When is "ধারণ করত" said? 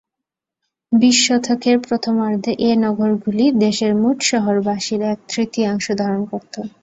6.01-6.55